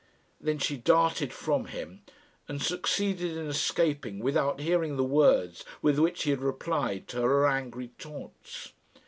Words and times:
Then 0.39 0.57
she 0.57 0.77
darted 0.77 1.31
from 1.31 1.65
him, 1.65 2.01
and 2.47 2.59
succeeded 2.59 3.37
in 3.37 3.45
escaping 3.47 4.17
without 4.17 4.59
hearing 4.59 4.97
the 4.97 5.03
words 5.03 5.63
with 5.83 5.99
which 5.99 6.23
he 6.23 6.33
replied 6.33 7.07
to 7.09 7.21
her 7.21 7.45
angry 7.45 7.91
taunts. 7.99 8.73